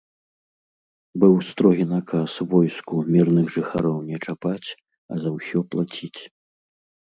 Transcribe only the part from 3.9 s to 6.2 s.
не чапаць, а за ўсё плаціць.